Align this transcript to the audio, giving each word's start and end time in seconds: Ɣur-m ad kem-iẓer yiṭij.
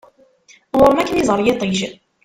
Ɣur-m 0.79 0.99
ad 1.01 1.07
kem-iẓer 1.09 1.39
yiṭij. 1.41 1.79